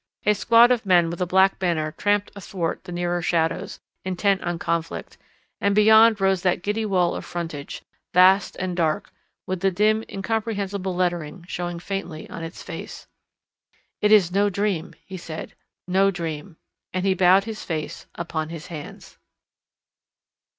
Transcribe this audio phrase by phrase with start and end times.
[0.25, 4.57] A squad of men with a black banner tramped athwart the nearer shadows, intent on
[4.57, 5.15] conflict,
[5.59, 9.13] and beyond rose that giddy wall of frontage, vast and dark,
[9.45, 13.05] with the dim incomprehensible lettering showing faintly on its face.
[14.01, 15.53] "It is no dream," he said,
[15.87, 16.57] "no dream."
[16.91, 19.19] And he bowed his face upon his hands.